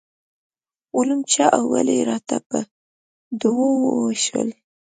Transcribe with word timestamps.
علوم 0.95 1.21
چا 1.31 1.45
او 1.57 1.63
ولې 1.73 1.97
راته 2.09 2.37
په 2.49 2.59
دوو 3.41 3.67
وویشل. 3.85 4.49